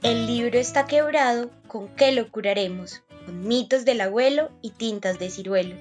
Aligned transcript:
El 0.00 0.28
libro 0.28 0.60
está 0.60 0.86
quebrado, 0.86 1.50
¿con 1.66 1.88
qué 1.96 2.12
lo 2.12 2.30
curaremos? 2.30 3.02
Con 3.26 3.48
mitos 3.48 3.84
del 3.84 4.00
abuelo 4.00 4.50
y 4.62 4.70
tintas 4.70 5.18
de 5.18 5.28
ciruelo. 5.28 5.74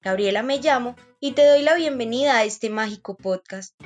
Gabriela 0.00 0.42
me 0.42 0.58
llamo 0.58 0.96
y 1.20 1.32
te 1.32 1.46
doy 1.46 1.62
la 1.62 1.76
bienvenida 1.76 2.36
a 2.36 2.44
este 2.44 2.70
mágico 2.70 3.16
podcast. 3.16 3.80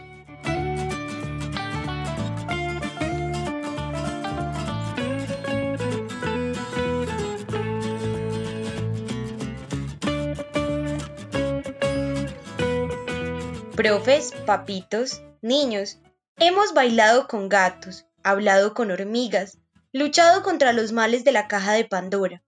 Profes, 13.77 14.33
papitos, 14.47 15.21
niños, 15.43 15.99
hemos 16.39 16.73
bailado 16.73 17.29
con 17.29 17.51
gatos, 17.51 18.07
hablado 18.23 18.73
con 18.73 18.91
hormigas, 18.91 19.59
luchado 19.97 20.43
contra 20.43 20.75
los 20.75 20.93
males 20.93 21.25
de 21.25 21.33
la 21.33 21.49
caja 21.49 21.73
de 21.73 21.87
Pandora. 21.87 22.43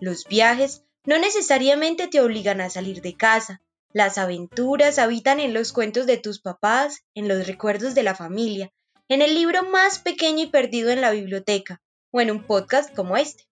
Los 0.00 0.24
viajes 0.24 0.84
no 1.04 1.18
necesariamente 1.18 2.08
te 2.08 2.20
obligan 2.20 2.62
a 2.62 2.70
salir 2.70 3.02
de 3.02 3.14
casa. 3.14 3.60
Las 3.92 4.16
aventuras 4.16 4.98
habitan 4.98 5.38
en 5.38 5.52
los 5.52 5.74
cuentos 5.74 6.06
de 6.06 6.16
tus 6.16 6.40
papás, 6.40 7.04
en 7.14 7.28
los 7.28 7.46
recuerdos 7.46 7.94
de 7.94 8.04
la 8.04 8.14
familia, 8.14 8.72
en 9.08 9.20
el 9.20 9.34
libro 9.34 9.64
más 9.64 9.98
pequeño 9.98 10.44
y 10.44 10.46
perdido 10.46 10.90
en 10.90 11.02
la 11.02 11.10
biblioteca, 11.10 11.82
o 12.10 12.22
en 12.22 12.30
un 12.30 12.42
podcast 12.42 12.94
como 12.94 13.18
este. 13.18 13.46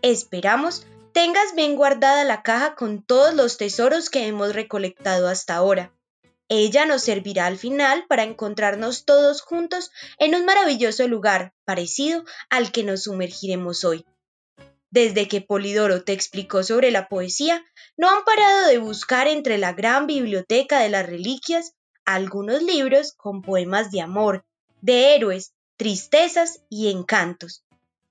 Esperamos 0.00 0.86
tengas 1.12 1.54
bien 1.54 1.76
guardada 1.76 2.24
la 2.24 2.42
caja 2.42 2.76
con 2.76 3.02
todos 3.02 3.34
los 3.34 3.58
tesoros 3.58 4.08
que 4.08 4.26
hemos 4.26 4.54
recolectado 4.54 5.28
hasta 5.28 5.54
ahora. 5.54 5.92
Ella 6.52 6.84
nos 6.84 7.02
servirá 7.04 7.46
al 7.46 7.58
final 7.58 8.06
para 8.08 8.24
encontrarnos 8.24 9.04
todos 9.04 9.40
juntos 9.40 9.92
en 10.18 10.34
un 10.34 10.44
maravilloso 10.44 11.06
lugar 11.06 11.54
parecido 11.64 12.24
al 12.50 12.72
que 12.72 12.82
nos 12.82 13.04
sumergiremos 13.04 13.84
hoy. 13.84 14.04
Desde 14.90 15.28
que 15.28 15.40
Polidoro 15.40 16.02
te 16.02 16.12
explicó 16.12 16.64
sobre 16.64 16.90
la 16.90 17.08
poesía, 17.08 17.64
no 17.96 18.10
han 18.10 18.24
parado 18.24 18.66
de 18.66 18.78
buscar 18.78 19.28
entre 19.28 19.58
la 19.58 19.74
gran 19.74 20.08
biblioteca 20.08 20.80
de 20.80 20.88
las 20.88 21.06
reliquias 21.06 21.74
algunos 22.04 22.60
libros 22.64 23.12
con 23.12 23.42
poemas 23.42 23.92
de 23.92 24.00
amor, 24.00 24.44
de 24.80 25.14
héroes, 25.14 25.52
tristezas 25.76 26.62
y 26.68 26.90
encantos. 26.90 27.62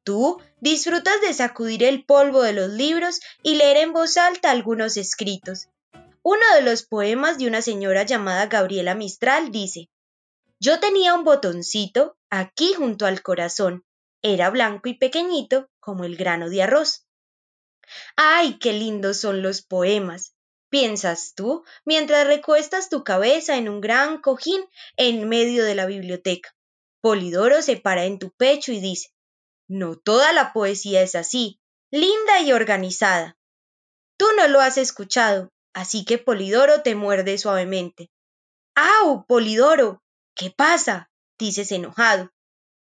Tú 0.06 0.42
disfrutas 0.62 1.20
de 1.20 1.34
sacudir 1.34 1.84
el 1.84 2.06
polvo 2.06 2.42
de 2.42 2.54
los 2.54 2.70
libros 2.70 3.20
y 3.44 3.56
leer 3.56 3.76
en 3.76 3.92
voz 3.92 4.16
alta 4.16 4.50
algunos 4.50 4.96
escritos, 4.96 5.68
uno 6.24 6.56
de 6.56 6.62
los 6.62 6.84
poemas 6.84 7.38
de 7.38 7.48
una 7.48 7.62
señora 7.62 8.04
llamada 8.04 8.48
Gabriela 8.48 8.96
Mistral 8.96 9.52
dice, 9.52 9.90
Yo 10.60 10.80
tenía 10.80 11.14
un 11.14 11.24
botoncito 11.24 12.18
aquí 12.30 12.74
junto 12.74 13.06
al 13.06 13.22
corazón. 13.22 13.86
Era 14.22 14.50
blanco 14.50 14.90
y 14.90 14.96
pequeñito 14.96 15.70
como 15.80 16.04
el 16.04 16.18
grano 16.18 16.50
de 16.50 16.64
arroz. 16.64 17.08
¡Ay, 18.16 18.60
qué 18.60 18.74
lindos 18.74 19.18
son 19.18 19.42
los 19.42 19.62
poemas! 19.62 20.36
piensas 20.70 21.34
tú 21.36 21.64
mientras 21.84 22.28
recuestas 22.28 22.90
tu 22.90 23.04
cabeza 23.04 23.58
en 23.58 23.70
un 23.70 23.82
gran 23.82 24.22
cojín 24.22 24.64
en 24.98 25.28
medio 25.28 25.66
de 25.66 25.76
la 25.76 25.86
biblioteca. 25.86 26.56
Polidoro 27.02 27.62
se 27.62 27.78
para 27.78 28.06
en 28.06 28.20
tu 28.20 28.32
pecho 28.32 28.72
y 28.72 28.80
dice, 28.80 29.10
No 29.68 29.96
toda 29.96 30.34
la 30.34 30.54
poesía 30.54 31.02
es 31.02 31.16
así, 31.16 31.60
linda 31.92 32.42
y 32.42 32.52
organizada. 32.52 33.38
Tú 34.18 34.26
no 34.38 34.48
lo 34.48 34.60
has 34.60 34.78
escuchado, 34.78 35.52
Así 35.74 36.06
que 36.06 36.18
Polidoro 36.18 36.82
te 36.82 36.96
muerde 36.96 37.38
suavemente. 37.38 38.10
¡Au, 38.76 39.26
Polidoro! 39.26 40.02
¿Qué 40.36 40.52
pasa? 40.52 41.10
dices 41.38 41.72
enojado. 41.72 42.32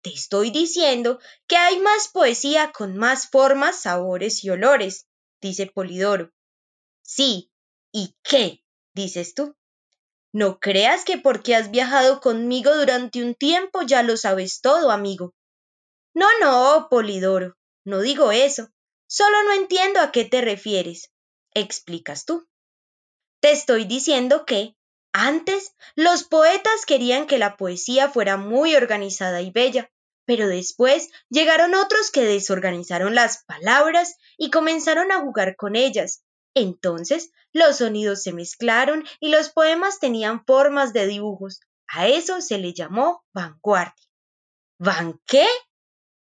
Te 0.03 0.09
estoy 0.09 0.49
diciendo 0.49 1.19
que 1.47 1.57
hay 1.57 1.79
más 1.79 2.07
poesía 2.07 2.71
con 2.71 2.97
más 2.97 3.29
formas, 3.29 3.81
sabores 3.81 4.43
y 4.43 4.49
olores, 4.49 5.07
dice 5.41 5.67
Polidoro. 5.67 6.31
Sí, 7.03 7.51
¿y 7.91 8.15
qué? 8.23 8.63
dices 8.93 9.35
tú. 9.35 9.55
No 10.33 10.59
creas 10.59 11.03
que 11.03 11.17
porque 11.17 11.55
has 11.55 11.71
viajado 11.71 12.21
conmigo 12.21 12.75
durante 12.75 13.21
un 13.23 13.35
tiempo 13.35 13.81
ya 13.81 14.01
lo 14.01 14.17
sabes 14.17 14.61
todo, 14.61 14.91
amigo. 14.91 15.33
No, 16.13 16.27
no, 16.39 16.87
Polidoro, 16.89 17.57
no 17.85 17.99
digo 18.01 18.31
eso. 18.31 18.69
Solo 19.07 19.43
no 19.43 19.53
entiendo 19.53 19.99
a 19.99 20.11
qué 20.11 20.25
te 20.25 20.41
refieres. 20.41 21.11
Explicas 21.53 22.25
tú. 22.25 22.47
Te 23.41 23.51
estoy 23.51 23.85
diciendo 23.85 24.45
que, 24.45 24.75
antes, 25.13 25.75
los 25.95 26.23
poetas 26.23 26.85
querían 26.85 27.25
que 27.25 27.39
la 27.39 27.57
poesía 27.57 28.07
fuera 28.07 28.37
muy 28.37 28.75
organizada 28.75 29.41
y 29.41 29.49
bella, 29.49 29.91
pero 30.25 30.47
después 30.47 31.09
llegaron 31.29 31.73
otros 31.73 32.11
que 32.11 32.21
desorganizaron 32.21 33.15
las 33.15 33.43
palabras 33.45 34.15
y 34.37 34.51
comenzaron 34.51 35.11
a 35.11 35.19
jugar 35.19 35.55
con 35.55 35.75
ellas. 35.75 36.23
Entonces 36.53 37.31
los 37.51 37.77
sonidos 37.77 38.21
se 38.23 38.31
mezclaron 38.31 39.05
y 39.19 39.29
los 39.29 39.49
poemas 39.49 39.99
tenían 39.99 40.45
formas 40.45 40.93
de 40.93 41.07
dibujos. 41.07 41.61
A 41.87 42.07
eso 42.07 42.41
se 42.41 42.59
le 42.59 42.73
llamó 42.73 43.25
vanguardia. 43.33 44.07
¿Van 44.77 45.19
qué? 45.25 45.47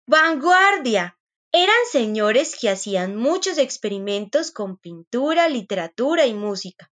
Vanguardia. 0.06 1.18
Eran 1.52 1.76
señores 1.92 2.56
que 2.58 2.70
hacían 2.70 3.14
muchos 3.14 3.58
experimentos 3.58 4.50
con 4.50 4.78
pintura, 4.78 5.48
literatura 5.48 6.26
y 6.26 6.34
música. 6.34 6.90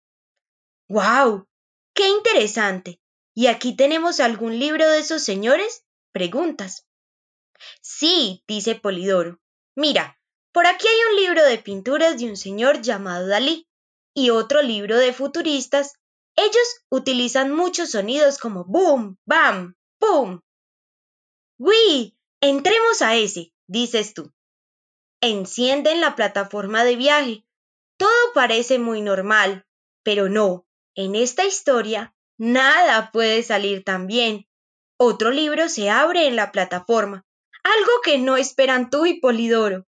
¡Guau! 0.92 1.48
¡Qué 1.96 2.10
interesante! 2.10 3.00
¿Y 3.34 3.48
aquí 3.48 3.78
tenemos 3.78 4.20
algún 4.20 4.60
libro 4.60 4.90
de 4.90 5.00
esos 5.00 5.24
señores? 5.24 5.86
Preguntas. 6.12 6.86
Sí, 7.82 8.44
dice 8.46 8.76
Polidoro. 8.76 9.40
Mira, 9.74 10.20
por 10.52 10.68
aquí 10.68 10.86
hay 10.90 11.00
un 11.12 11.16
libro 11.24 11.46
de 11.46 11.60
pinturas 11.60 12.20
de 12.20 12.26
un 12.30 12.36
señor 12.36 12.82
llamado 12.82 13.26
Dalí 13.28 13.70
y 14.14 14.32
otro 14.32 14.62
libro 14.62 14.98
de 14.98 15.14
futuristas. 15.14 15.94
Ellos 16.36 16.84
utilizan 16.90 17.56
muchos 17.56 17.92
sonidos 17.92 18.38
como 18.38 18.66
boom, 18.66 19.18
bam, 19.26 19.78
pum. 19.98 20.42
¡Uy! 21.58 22.18
Entremos 22.42 23.02
a 23.02 23.16
ese, 23.16 23.54
dices 23.66 24.14
tú. 24.14 24.34
Encienden 25.22 26.02
la 26.02 26.18
plataforma 26.18 26.84
de 26.84 26.98
viaje. 26.98 27.46
Todo 27.96 28.34
parece 28.34 28.78
muy 28.78 29.00
normal, 29.00 29.66
pero 30.04 30.28
no, 30.28 30.66
en 30.96 31.16
esta 31.16 31.46
historia, 31.46 32.14
nada 32.38 33.12
puede 33.12 33.44
salir 33.44 33.84
tan 33.84 34.08
bien. 34.08 34.48
Otro 34.98 35.32
libro 35.32 35.70
se 35.70 35.90
abre 35.90 36.28
en 36.28 36.36
la 36.36 36.52
plataforma, 36.52 37.26
algo 37.64 37.92
que 38.04 38.18
no 38.18 38.38
esperan 38.38 38.90
tú 38.90 39.06
y 39.06 39.20
Polidoro. 39.20 39.86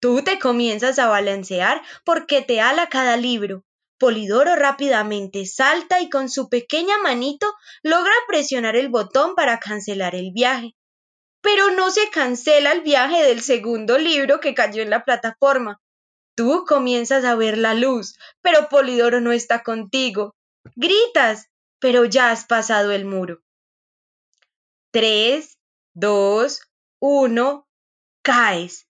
Tú 0.00 0.22
te 0.22 0.38
comienzas 0.38 0.98
a 0.98 1.08
balancear 1.08 1.82
porque 2.04 2.42
te 2.42 2.60
ala 2.60 2.88
cada 2.88 3.16
libro. 3.16 3.64
Polidoro 3.98 4.54
rápidamente 4.54 5.46
salta 5.46 6.00
y 6.00 6.10
con 6.10 6.28
su 6.28 6.48
pequeña 6.48 6.98
manito 6.98 7.46
logra 7.82 8.12
presionar 8.28 8.76
el 8.76 8.90
botón 8.90 9.34
para 9.34 9.60
cancelar 9.60 10.14
el 10.14 10.30
viaje. 10.32 10.74
Pero 11.40 11.70
no 11.70 11.90
se 11.90 12.10
cancela 12.10 12.72
el 12.72 12.82
viaje 12.82 13.22
del 13.22 13.40
segundo 13.40 13.98
libro 13.98 14.40
que 14.40 14.54
cayó 14.54 14.82
en 14.82 14.90
la 14.90 15.04
plataforma. 15.04 15.80
Tú 16.36 16.64
comienzas 16.66 17.24
a 17.24 17.34
ver 17.34 17.56
la 17.56 17.74
luz, 17.74 18.18
pero 18.42 18.68
Polidoro 18.68 19.20
no 19.20 19.32
está 19.32 19.62
contigo. 19.62 20.34
Gritas, 20.76 21.50
pero 21.78 22.04
ya 22.04 22.30
has 22.30 22.44
pasado 22.44 22.90
el 22.90 23.04
muro. 23.04 23.42
Tres, 24.90 25.58
dos, 25.92 26.62
uno, 27.00 27.68
caes. 28.22 28.88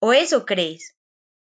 ¿O 0.00 0.12
eso 0.12 0.46
crees? 0.46 0.96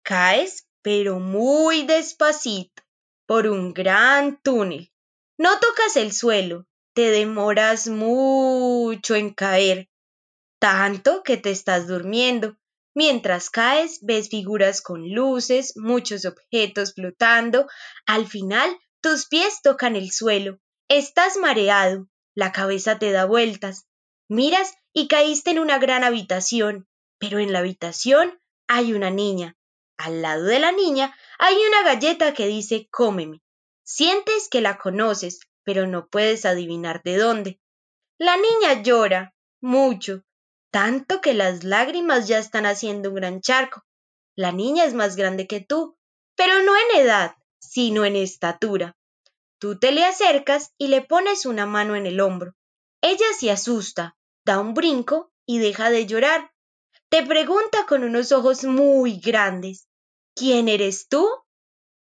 Caes, 0.03 0.67
pero 0.81 1.19
muy 1.19 1.84
despacito, 1.85 2.84
por 3.25 3.47
un 3.47 3.73
gran 3.73 4.41
túnel. 4.41 4.91
No 5.37 5.59
tocas 5.59 5.96
el 5.96 6.14
suelo, 6.14 6.67
te 6.93 7.11
demoras 7.11 7.87
mucho 7.87 9.16
en 9.16 9.34
caer, 9.34 9.90
tanto 10.59 11.23
que 11.23 11.37
te 11.37 11.52
estás 11.52 11.87
durmiendo. 11.87 12.58
Mientras 12.93 13.49
caes, 13.49 13.99
ves 14.02 14.29
figuras 14.29 14.81
con 14.81 15.14
luces, 15.14 15.73
muchos 15.78 16.25
objetos 16.25 16.93
flotando. 16.93 17.67
Al 18.05 18.28
final 18.28 18.78
tus 19.01 19.27
pies 19.27 19.61
tocan 19.61 19.95
el 19.95 20.11
suelo, 20.11 20.59
estás 20.87 21.37
mareado, 21.37 22.07
la 22.35 22.51
cabeza 22.51 22.99
te 22.99 23.11
da 23.11 23.25
vueltas, 23.25 23.87
miras 24.27 24.73
y 24.93 25.07
caíste 25.07 25.51
en 25.51 25.59
una 25.59 25.79
gran 25.79 26.03
habitación, 26.03 26.87
pero 27.17 27.39
en 27.39 27.51
la 27.51 27.59
habitación 27.59 28.39
hay 28.67 28.93
una 28.93 29.09
niña. 29.09 29.57
Al 29.97 30.21
lado 30.21 30.45
de 30.45 30.59
la 30.59 30.71
niña 30.71 31.15
hay 31.37 31.55
una 31.55 31.83
galleta 31.83 32.33
que 32.33 32.47
dice 32.47 32.87
cómeme. 32.89 33.41
Sientes 33.83 34.47
que 34.49 34.61
la 34.61 34.77
conoces, 34.77 35.41
pero 35.63 35.87
no 35.87 36.07
puedes 36.07 36.45
adivinar 36.45 37.01
de 37.03 37.17
dónde. 37.17 37.59
La 38.17 38.37
niña 38.37 38.81
llora, 38.81 39.35
mucho, 39.61 40.23
tanto 40.71 41.21
que 41.21 41.33
las 41.33 41.63
lágrimas 41.63 42.27
ya 42.27 42.39
están 42.39 42.65
haciendo 42.65 43.09
un 43.09 43.15
gran 43.15 43.41
charco. 43.41 43.83
La 44.35 44.51
niña 44.51 44.85
es 44.85 44.93
más 44.93 45.15
grande 45.15 45.47
que 45.47 45.59
tú, 45.59 45.97
pero 46.35 46.63
no 46.63 46.73
en 46.75 47.01
edad, 47.01 47.35
sino 47.61 48.03
en 48.03 48.16
estatura. 48.16 48.97
Tú 49.59 49.78
te 49.79 49.91
le 49.91 50.03
acercas 50.03 50.73
y 50.78 50.87
le 50.87 51.02
pones 51.02 51.46
una 51.46 51.66
mano 51.66 51.96
en 51.96 52.05
el 52.05 52.19
hombro. 52.19 52.55
Ella 53.02 53.28
se 53.40 53.52
asusta, 53.52 54.17
da 54.43 54.59
un 54.59 54.73
brinco 54.73 55.31
y 55.46 55.59
deja 55.59 55.90
de 55.90 56.05
llorar. 56.05 56.52
te 57.09 57.25
pregunta 57.25 57.85
con 57.87 58.03
unos 58.03 58.31
ojos 58.31 58.63
muy 58.63 59.19
grandes. 59.19 59.87
¿Quién 60.35 60.69
eres 60.69 61.08
tú? 61.08 61.28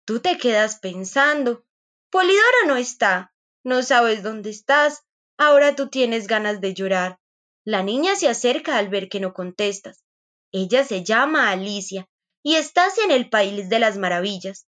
Tú 0.04 0.20
te 0.20 0.38
quedas 0.38 0.78
pensando. 0.78 1.64
Polidoro 2.10 2.66
no 2.66 2.76
está. 2.76 3.34
No 3.64 3.82
sabes 3.82 4.22
dónde 4.22 4.50
estás. 4.50 5.02
Ahora 5.38 5.75
tú 5.75 5.88
tienes 5.88 6.26
ganas 6.26 6.60
de 6.60 6.75
llorar. 6.75 7.19
La 7.64 7.82
niña 7.82 8.16
se 8.16 8.28
acerca 8.28 8.78
al 8.78 8.88
ver 8.88 9.08
que 9.08 9.20
no 9.20 9.32
contestas. 9.32 10.04
Ella 10.52 10.84
se 10.84 11.04
llama 11.04 11.50
Alicia 11.50 12.08
y 12.43 12.56
estás 12.56 12.99
en 12.99 13.10
el 13.10 13.31
país 13.31 13.69
de 13.69 13.78
las 13.78 13.99
maravillas. 13.99 14.66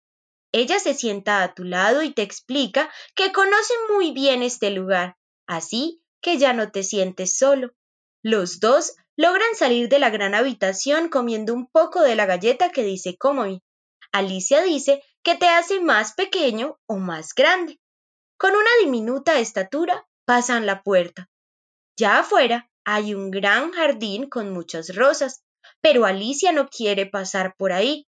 Ella 0.52 0.80
se 0.80 0.94
sienta 0.94 1.44
a 1.44 1.54
tu 1.54 1.64
lado 1.64 2.02
y 2.02 2.14
te 2.14 2.22
explica 2.22 2.92
que 3.16 3.32
conoce 3.32 3.74
muy 3.94 4.12
bien 4.12 4.42
este 4.42 4.72
lugar, 4.72 5.18
así 5.48 6.02
que 6.22 6.38
ya 6.38 6.54
no 6.54 6.72
te 6.72 6.84
sientes 6.84 7.38
solo. 7.38 7.72
Los 8.24 8.60
dos 8.60 8.96
logran 9.16 9.56
salir 9.56 9.90
de 9.90 10.00
la 10.00 10.10
gran 10.10 10.34
habitación 10.34 11.10
comiendo 11.10 11.54
un 11.54 11.68
poco 11.68 12.02
de 12.02 12.16
la 12.16 12.26
galleta 12.26 12.72
que 12.72 12.84
dice 12.84 13.18
Comoy. 13.18 13.62
Alicia 14.12 14.62
dice 14.64 15.04
que 15.24 15.36
te 15.36 15.48
hace 15.48 15.80
más 15.80 16.14
pequeño 16.14 16.80
o 16.88 16.98
más 16.98 17.34
grande. 17.36 17.80
Con 18.38 18.52
una 18.52 18.70
diminuta 18.82 19.40
estatura 19.40 20.08
pasan 20.26 20.66
la 20.66 20.82
puerta. 20.82 21.30
Ya 21.98 22.20
afuera 22.20 22.72
hay 22.86 23.14
un 23.14 23.30
gran 23.30 23.72
jardín 23.72 24.30
con 24.30 24.52
muchas 24.52 24.96
rosas, 24.96 25.44
pero 25.82 26.06
Alicia 26.06 26.52
no 26.52 26.70
quiere 26.70 27.06
pasar 27.06 27.56
por 27.58 27.72
ahí. 27.72 28.08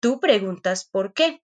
Tú 0.00 0.20
preguntas 0.20 0.88
por 0.90 1.12
qué. 1.12 1.42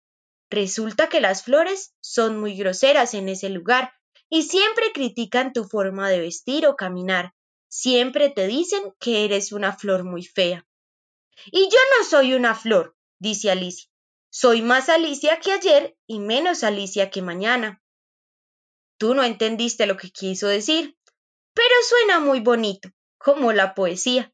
Resulta 0.50 1.08
que 1.08 1.20
las 1.20 1.44
flores 1.44 1.94
son 2.00 2.38
muy 2.38 2.56
groseras 2.56 3.14
en 3.14 3.29
ese 3.29 3.49
lugar 3.49 3.93
y 4.29 4.43
siempre 4.43 4.93
critican 4.93 5.52
tu 5.52 5.64
forma 5.64 6.11
de 6.11 6.20
vestir 6.20 6.67
o 6.67 6.76
caminar. 6.76 7.35
Siempre 7.69 8.31
te 8.31 8.49
dicen 8.49 8.93
que 8.99 9.25
eres 9.25 9.52
una 9.52 9.76
flor 9.76 10.02
muy 10.02 10.25
fea. 10.25 10.67
Y 11.47 11.69
yo 11.70 11.79
no 11.97 12.05
soy 12.05 12.35
una 12.35 12.56
flor, 12.56 12.97
dice 13.20 13.50
Alicia. 13.50 13.88
Soy 14.29 14.61
más 14.61 14.88
Alicia 14.88 15.38
que 15.38 15.52
ayer 15.52 15.97
y 16.06 16.19
menos 16.19 16.64
Alicia 16.64 17.11
que 17.11 17.23
mañana. 17.23 17.81
Tú 18.99 19.14
no 19.14 19.23
entendiste 19.23 19.87
lo 19.87 19.96
que 19.96 20.11
quiso 20.11 20.49
decir, 20.49 20.96
pero 21.55 21.75
suena 21.88 22.20
muy 22.20 22.41
bonito, 22.41 22.91
como 23.19 23.53
la 23.53 23.75
poesía. 23.75 24.32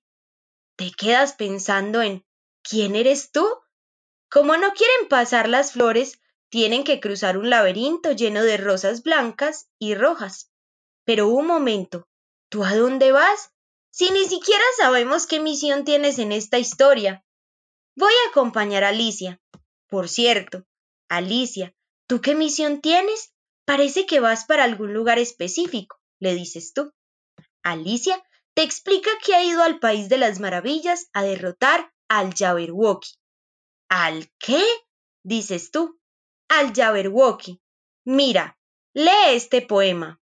Te 0.77 0.91
quedas 0.91 1.35
pensando 1.35 2.03
en 2.03 2.27
¿quién 2.63 2.97
eres 2.97 3.31
tú? 3.31 3.47
Como 4.31 4.57
no 4.57 4.73
quieren 4.73 5.09
pasar 5.09 5.49
las 5.49 5.73
flores, 5.73 6.21
tienen 6.49 6.85
que 6.85 7.01
cruzar 7.01 7.39
un 7.39 7.51
laberinto 7.51 8.13
lleno 8.13 8.43
de 8.43 8.57
rosas 8.57 9.03
blancas 9.03 9.69
y 9.79 9.95
rojas. 9.95 10.51
Pero 11.05 11.29
un 11.29 11.47
momento, 11.47 12.09
¿tú 12.49 12.65
a 12.65 12.75
dónde 12.75 13.13
vas? 13.13 13.53
Si 13.91 14.11
ni 14.11 14.25
siquiera 14.25 14.65
sabemos 14.77 15.27
qué 15.27 15.41
misión 15.41 15.85
tienes 15.85 16.19
en 16.19 16.33
esta 16.33 16.59
historia. 16.59 17.25
Voy 17.97 18.13
a 18.13 18.31
acompañar 18.31 18.85
a 18.85 18.89
Alicia. 18.89 19.41
Por 19.89 20.09
cierto, 20.09 20.65
Alicia, 21.09 21.75
¿tú 22.07 22.21
qué 22.21 22.35
misión 22.35 22.81
tienes? 22.81 23.33
Parece 23.65 24.07
que 24.07 24.21
vas 24.21 24.45
para 24.45 24.65
algún 24.65 24.93
lugar 24.93 25.19
específico, 25.19 26.01
le 26.19 26.35
dices 26.35 26.73
tú. 26.73 26.93
Alicia 27.63 28.23
te 28.55 28.63
explica 28.63 29.11
que 29.25 29.35
ha 29.35 29.43
ido 29.45 29.63
al 29.63 29.79
País 29.79 30.09
de 30.09 30.19
las 30.19 30.41
Maravillas 30.41 31.09
a 31.13 31.23
derrotar 31.23 31.93
al 32.09 32.35
Jabberwocky. 32.35 33.11
¿Al 33.89 34.31
qué? 34.39 34.63
dices 35.23 35.71
tú. 35.71 36.01
Al 36.49 36.73
Jabberwocky. 36.73 37.61
Mira, 38.05 38.59
lee 38.95 39.35
este 39.35 39.63
poema. 39.63 40.21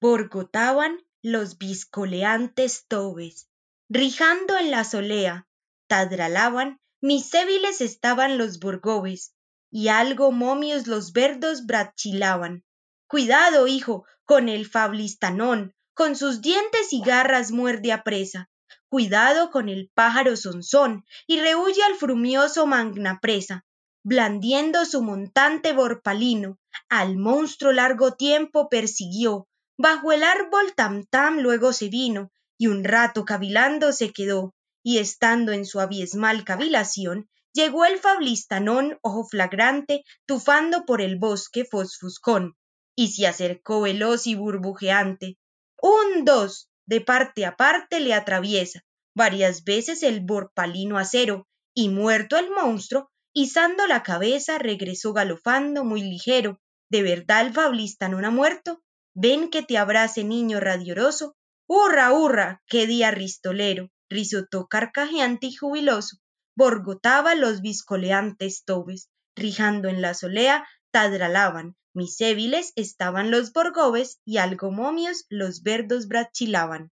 Borgotaban 0.00 1.04
los 1.22 1.58
viscoleantes 1.58 2.86
tobes, 2.86 3.48
rijando 3.88 4.56
en 4.56 4.70
la 4.70 4.84
solea, 4.84 5.48
tadralaban, 5.88 6.80
misébiles 7.00 7.80
estaban 7.80 8.38
los 8.38 8.60
borgobes, 8.60 9.34
y 9.70 9.88
algo 9.88 10.30
momios 10.30 10.86
los 10.86 11.12
verdos 11.12 11.66
brachilaban. 11.66 12.64
Cuidado, 13.08 13.66
hijo, 13.66 14.04
con 14.24 14.48
el 14.48 14.66
fablistanón, 14.66 15.74
con 15.94 16.14
sus 16.14 16.40
dientes 16.40 16.92
y 16.92 17.00
garras 17.02 17.50
muerde 17.50 17.92
a 17.92 18.04
presa, 18.04 18.48
cuidado 18.88 19.50
con 19.50 19.68
el 19.68 19.90
pájaro 19.94 20.36
sonzón 20.36 21.04
y 21.26 21.40
rehuye 21.40 21.82
al 21.82 21.94
frumioso 21.94 22.66
magnapresa, 22.66 23.64
blandiendo 24.02 24.84
su 24.84 25.02
montante 25.02 25.72
borpalino, 25.72 26.58
al 26.88 27.16
monstruo 27.16 27.72
largo 27.72 28.14
tiempo 28.14 28.68
persiguió, 28.68 29.48
bajo 29.76 30.12
el 30.12 30.22
árbol 30.22 30.72
tam 30.74 31.04
tam 31.04 31.38
luego 31.40 31.72
se 31.72 31.88
vino, 31.88 32.30
y 32.56 32.66
un 32.66 32.84
rato 32.84 33.24
cavilando 33.24 33.92
se 33.92 34.12
quedó, 34.12 34.54
y 34.82 34.98
estando 34.98 35.52
en 35.52 35.66
su 35.66 35.80
abismal 35.80 36.44
cavilación, 36.44 37.28
llegó 37.52 37.84
el 37.84 37.98
fablistanón 37.98 38.98
ojo 39.02 39.24
flagrante, 39.24 40.04
tufando 40.26 40.84
por 40.84 41.00
el 41.00 41.18
bosque 41.18 41.64
fosfuscón, 41.64 42.56
y 42.96 43.08
se 43.08 43.26
acercó 43.26 43.82
veloz 43.82 44.26
y 44.26 44.34
burbujeante. 44.34 45.38
Un 45.80 46.24
dos, 46.24 46.68
de 46.88 47.02
parte 47.02 47.44
a 47.44 47.54
parte 47.54 48.00
le 48.00 48.14
atraviesa 48.14 48.82
varias 49.14 49.64
veces 49.64 50.02
el 50.04 50.20
borpalino 50.20 50.96
acero, 50.96 51.48
y 51.74 51.88
muerto 51.88 52.36
el 52.36 52.50
monstruo, 52.50 53.10
izando 53.34 53.86
la 53.86 54.02
cabeza, 54.04 54.58
regresó 54.58 55.12
galofando 55.12 55.84
muy 55.84 56.02
ligero. 56.02 56.60
¿De 56.88 57.02
verdad 57.02 57.46
el 57.46 57.52
fablista 57.52 58.08
no 58.08 58.24
ha 58.24 58.30
muerto? 58.30 58.80
Ven 59.14 59.50
que 59.50 59.62
te 59.62 59.76
abrace, 59.76 60.22
niño 60.22 60.60
radioroso. 60.60 61.36
¡Hurra, 61.66 62.12
hurra! 62.12 62.62
¡Qué 62.66 62.86
día 62.86 63.10
ristolero! 63.10 63.90
Risotó 64.08 64.68
carcajeante 64.68 65.48
y 65.48 65.54
jubiloso. 65.54 66.18
Borgotaba 66.56 67.34
los 67.34 67.60
viscoleantes 67.60 68.64
tobes, 68.64 69.10
rijando 69.36 69.88
en 69.88 70.00
la 70.00 70.14
solea, 70.14 70.66
tadralaban, 70.92 71.76
misébiles 71.98 72.72
estaban 72.76 73.30
los 73.30 73.52
borgobes 73.52 74.20
y 74.24 74.38
algo 74.38 74.70
momios 74.70 75.26
los 75.28 75.62
verdos 75.62 76.06
brachilaban. 76.06 76.92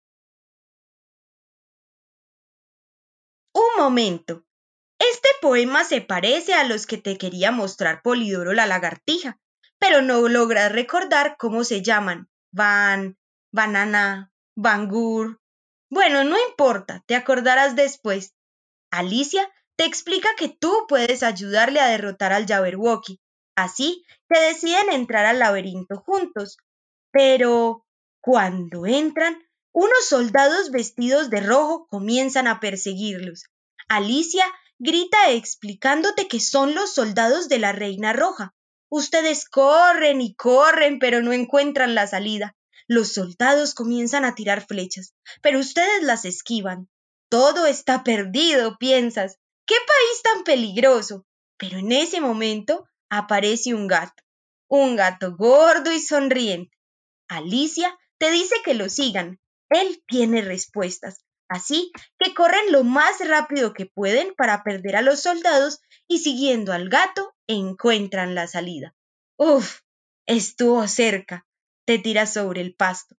Un 3.55 3.83
momento. 3.83 4.45
Este 4.99 5.29
poema 5.41 5.85
se 5.85 6.03
parece 6.03 6.53
a 6.53 6.65
los 6.65 6.87
que 6.87 6.99
te 6.99 7.17
quería 7.17 7.51
mostrar 7.51 8.03
Polidoro 8.03 8.53
la 8.53 8.67
lagartija, 8.67 9.41
pero 9.79 10.03
no 10.03 10.29
logras 10.29 10.71
recordar 10.71 11.37
cómo 11.39 11.65
se 11.65 11.83
llaman. 11.83 12.29
Van, 12.53 13.17
banana, 13.51 14.31
bangur. 14.55 15.41
Bueno, 15.91 16.25
no 16.25 16.37
importa, 16.51 17.03
te 17.07 17.17
acordarás 17.17 17.75
después. 17.75 18.35
Alicia 18.91 19.51
te 19.77 19.87
explica 19.87 20.29
que 20.37 20.51
tú 20.51 20.71
puedes 20.89 21.23
ayudarle 21.23 21.81
a 21.81 21.89
derrotar 21.89 22.35
al 22.35 22.47
Jabberwocky, 22.47 23.19
Así 23.63 24.05
que 24.29 24.41
deciden 24.41 24.91
entrar 24.91 25.27
al 25.27 25.39
laberinto 25.39 25.97
juntos. 25.97 26.57
Pero 27.13 27.85
cuando 28.23 28.87
entran, 28.87 29.37
unos 29.73 30.07
soldados 30.09 30.71
vestidos 30.71 31.29
de 31.29 31.41
rojo 31.41 31.87
comienzan 31.89 32.49
a 32.49 32.59
perseguirlos. 32.59 33.45
Alicia 33.89 34.45
grita 34.79 35.31
explicándote 35.31 36.27
que 36.27 36.41
son 36.41 36.75
los 36.75 36.95
soldados 36.95 37.49
de 37.49 37.59
la 37.59 37.73
Reina 37.73 38.15
Roja. 38.15 38.55
Ustedes 38.89 39.49
corren 39.49 40.21
y 40.21 40.35
corren, 40.35 40.99
pero 40.99 41.21
no 41.21 41.33
encuentran 41.33 41.95
la 41.95 42.07
salida. 42.07 42.57
Los 42.89 43.13
soldados 43.13 43.75
comienzan 43.75 44.25
a 44.25 44.35
tirar 44.35 44.67
flechas, 44.67 45.15
pero 45.43 45.61
ustedes 45.61 46.03
las 46.03 46.25
esquivan. 46.25 46.89
Todo 47.29 47.67
está 47.67 48.03
perdido, 48.05 48.79
piensas. 48.79 49.37
¡Qué 49.67 49.77
país 49.87 50.23
tan 50.23 50.45
peligroso! 50.45 51.27
Pero 51.57 51.79
en 51.79 51.93
ese 51.93 52.21
momento 52.21 52.89
aparece 53.11 53.75
un 53.75 53.89
gato, 53.89 54.23
un 54.69 54.97
gato 54.97 55.37
gordo 55.37 55.93
y 55.93 56.01
sonriente. 56.01 56.77
Alicia 57.29 57.97
te 58.19 58.31
dice 58.31 58.55
que 58.65 58.75
lo 58.75 58.89
sigan. 58.89 59.39
Él 59.69 60.03
tiene 60.07 60.43
respuestas, 60.43 61.25
así 61.49 61.93
que 62.19 62.35
corren 62.35 62.73
lo 62.73 62.85
más 62.85 63.21
rápido 63.27 63.73
que 63.73 63.87
pueden 63.87 64.35
para 64.35 64.63
perder 64.63 64.97
a 64.97 65.03
los 65.03 65.21
soldados 65.21 65.81
y 66.09 66.19
siguiendo 66.19 66.73
al 66.73 66.89
gato 66.89 67.35
encuentran 67.47 68.35
la 68.35 68.47
salida. 68.47 68.95
Uf, 69.37 69.81
estuvo 70.27 70.87
cerca. 70.89 71.47
Te 71.85 71.99
tiras 71.99 72.33
sobre 72.33 72.61
el 72.61 72.75
pasto. 72.75 73.17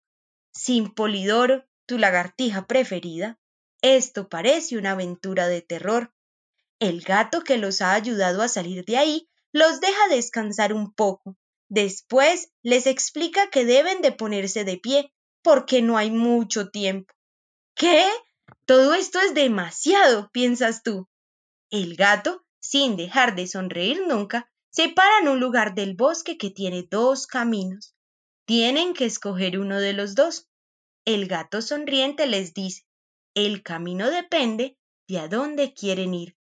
Sin 0.54 0.94
Polidoro, 0.94 1.66
tu 1.86 1.98
lagartija 1.98 2.68
preferida, 2.68 3.40
esto 3.82 4.30
parece 4.30 4.78
una 4.78 4.92
aventura 4.92 5.48
de 5.48 5.62
terror. 5.62 6.14
El 6.80 7.02
gato 7.02 7.44
que 7.44 7.58
los 7.58 7.82
ha 7.82 7.94
ayudado 7.94 8.42
a 8.42 8.48
salir 8.48 8.86
de 8.86 8.98
ahí 8.98 9.31
los 9.51 9.79
deja 9.81 10.08
descansar 10.10 10.74
un 10.74 10.93
poco. 10.93 11.38
Después 11.70 12.51
les 12.63 12.86
explica 12.88 13.50
que 13.50 13.65
deben 13.65 14.01
de 14.01 14.12
ponerse 14.12 14.63
de 14.63 14.77
pie, 14.77 15.13
porque 15.41 15.81
no 15.81 15.98
hay 15.98 16.12
mucho 16.12 16.70
tiempo. 16.70 17.13
¿Qué? 17.75 18.05
Todo 18.65 18.93
esto 18.93 19.20
es 19.20 19.34
demasiado, 19.34 20.29
piensas 20.31 20.84
tú. 20.84 21.08
El 21.70 21.96
gato, 21.96 22.46
sin 22.60 22.96
dejar 22.98 23.36
de 23.36 23.48
sonreír 23.48 24.01
nunca, 24.08 24.51
se 24.70 24.89
para 24.89 25.20
en 25.20 25.27
un 25.27 25.39
lugar 25.39 25.74
del 25.74 25.96
bosque 25.96 26.38
que 26.38 26.50
tiene 26.50 26.88
dos 26.89 27.27
caminos. 27.27 27.96
Tienen 28.46 28.93
que 28.93 29.05
escoger 29.05 29.60
uno 29.60 29.79
de 29.79 29.93
los 29.93 30.15
dos. 30.15 30.50
El 31.05 31.27
gato 31.27 31.62
sonriente 31.62 32.27
les 32.27 32.53
dice, 32.53 32.86
el 33.34 33.63
camino 33.63 34.12
depende 34.12 34.77
de 35.08 35.20
a 35.20 35.27
dónde 35.27 35.74
quieren 35.74 36.13
ir. 36.13 36.38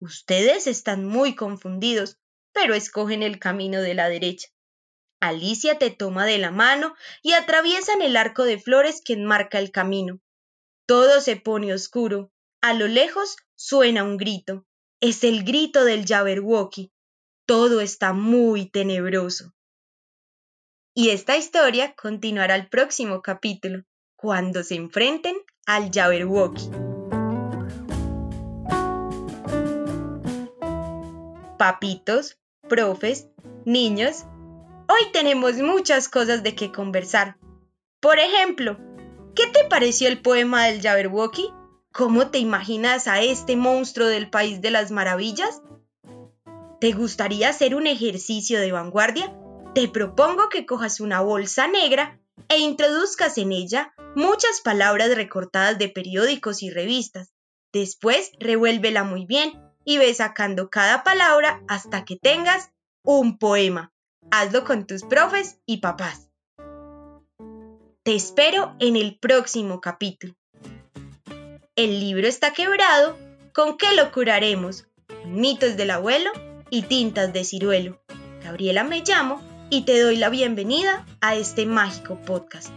Ustedes 0.00 0.66
están 0.66 1.04
muy 1.04 1.34
confundidos, 1.34 2.18
pero 2.56 2.74
escogen 2.74 3.22
el 3.22 3.38
camino 3.38 3.82
de 3.82 3.92
la 3.92 4.08
derecha. 4.08 4.48
Alicia 5.20 5.78
te 5.78 5.90
toma 5.90 6.24
de 6.24 6.38
la 6.38 6.50
mano 6.50 6.94
y 7.22 7.34
atraviesan 7.34 8.00
el 8.00 8.16
arco 8.16 8.44
de 8.44 8.58
flores 8.58 9.02
que 9.04 9.12
enmarca 9.12 9.58
el 9.58 9.70
camino. 9.70 10.20
Todo 10.86 11.20
se 11.20 11.36
pone 11.36 11.74
oscuro. 11.74 12.32
A 12.62 12.72
lo 12.72 12.88
lejos 12.88 13.36
suena 13.56 14.04
un 14.04 14.16
grito. 14.16 14.64
Es 15.02 15.22
el 15.22 15.44
grito 15.44 15.84
del 15.84 16.06
Jabberwocky. 16.06 16.90
Todo 17.44 17.82
está 17.82 18.14
muy 18.14 18.70
tenebroso. 18.70 19.52
Y 20.94 21.10
esta 21.10 21.36
historia 21.36 21.94
continuará 21.94 22.54
el 22.56 22.70
próximo 22.70 23.20
capítulo, 23.20 23.84
cuando 24.16 24.62
se 24.62 24.76
enfrenten 24.76 25.36
al 25.66 25.90
Jabberwocky. 25.92 26.70
Papitos, 31.58 32.38
profes, 32.68 33.28
niños, 33.64 34.24
hoy 34.88 35.12
tenemos 35.12 35.54
muchas 35.56 36.08
cosas 36.08 36.42
de 36.42 36.54
qué 36.54 36.72
conversar. 36.72 37.36
Por 38.00 38.18
ejemplo, 38.18 38.78
¿qué 39.34 39.46
te 39.46 39.64
pareció 39.64 40.08
el 40.08 40.20
poema 40.20 40.66
del 40.66 40.82
Jabberwocky? 40.82 41.52
¿Cómo 41.92 42.30
te 42.30 42.38
imaginas 42.38 43.08
a 43.08 43.22
este 43.22 43.56
monstruo 43.56 44.06
del 44.06 44.28
País 44.28 44.60
de 44.60 44.70
las 44.70 44.90
Maravillas? 44.90 45.62
¿Te 46.80 46.92
gustaría 46.92 47.48
hacer 47.48 47.74
un 47.74 47.86
ejercicio 47.86 48.60
de 48.60 48.72
vanguardia? 48.72 49.34
Te 49.74 49.88
propongo 49.88 50.48
que 50.48 50.66
cojas 50.66 51.00
una 51.00 51.20
bolsa 51.20 51.68
negra 51.68 52.20
e 52.48 52.58
introduzcas 52.58 53.38
en 53.38 53.52
ella 53.52 53.94
muchas 54.14 54.60
palabras 54.62 55.14
recortadas 55.14 55.78
de 55.78 55.88
periódicos 55.88 56.62
y 56.62 56.70
revistas. 56.70 57.32
Después 57.72 58.30
revuélvela 58.38 59.04
muy 59.04 59.26
bien 59.26 59.65
y 59.86 59.98
ve 59.98 60.12
sacando 60.12 60.68
cada 60.68 61.02
palabra 61.04 61.62
hasta 61.68 62.04
que 62.04 62.16
tengas 62.16 62.70
un 63.02 63.38
poema. 63.38 63.92
Hazlo 64.30 64.64
con 64.64 64.86
tus 64.86 65.04
profes 65.04 65.60
y 65.64 65.78
papás. 65.78 66.28
Te 68.02 68.14
espero 68.14 68.74
en 68.80 68.96
el 68.96 69.18
próximo 69.18 69.80
capítulo. 69.80 70.34
El 71.76 72.00
libro 72.00 72.26
está 72.26 72.52
quebrado. 72.52 73.16
¿Con 73.54 73.78
qué 73.78 73.94
lo 73.94 74.12
curaremos? 74.12 74.86
Mitos 75.24 75.76
del 75.76 75.90
abuelo 75.90 76.30
y 76.68 76.82
tintas 76.82 77.32
de 77.32 77.44
ciruelo. 77.44 78.02
Gabriela 78.42 78.82
me 78.82 79.02
llamo 79.06 79.40
y 79.70 79.82
te 79.82 80.00
doy 80.00 80.16
la 80.16 80.28
bienvenida 80.28 81.06
a 81.20 81.36
este 81.36 81.64
mágico 81.64 82.20
podcast. 82.20 82.70